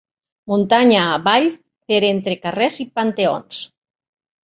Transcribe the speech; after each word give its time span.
Muntanya 0.51 1.03
avall, 1.17 1.47
per 1.93 2.01
entre 2.09 2.37
carrers 2.49 2.83
i 2.89 2.91
panteons 2.99 3.65